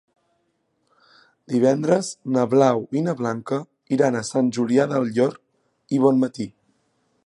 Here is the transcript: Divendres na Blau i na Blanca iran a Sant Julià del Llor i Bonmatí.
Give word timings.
Divendres 1.53 2.09
na 2.37 2.47
Blau 2.55 2.81
i 3.01 3.05
na 3.09 3.15
Blanca 3.21 3.61
iran 3.99 4.19
a 4.23 4.27
Sant 4.33 4.53
Julià 4.59 4.91
del 4.97 5.09
Llor 5.13 5.41
i 5.99 6.03
Bonmatí. 6.07 6.53